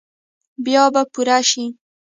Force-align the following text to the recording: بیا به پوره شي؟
بیا 0.65 0.83
به 0.93 1.01
پوره 1.13 1.39
شي؟ 1.49 1.65